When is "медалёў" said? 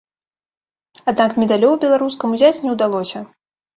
1.43-1.73